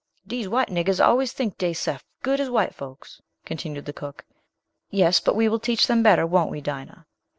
[0.25, 4.25] "Dees white niggers always tink dey sef good as white folks," continued the cook.
[4.89, 7.05] "Yes, but we will teach them better; won't we, Dinah?"